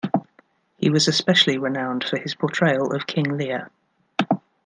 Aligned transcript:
He 0.77 0.89
was 0.89 1.07
especially 1.07 1.59
renowned 1.59 2.03
for 2.03 2.17
his 2.17 2.33
portrayal 2.33 2.91
of 2.91 3.05
King 3.05 3.37
Lear. 3.37 3.69